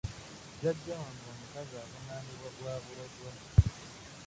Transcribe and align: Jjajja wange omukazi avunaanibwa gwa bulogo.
Jjajja 0.57 0.95
wange 1.01 1.25
omukazi 1.33 1.75
avunaanibwa 1.83 2.49
gwa 2.57 2.73
bulogo. 2.83 3.29